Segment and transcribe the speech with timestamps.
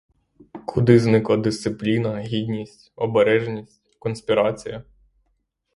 [0.65, 4.83] Куди зникла дисципліна, гідність, обережність, конспірація?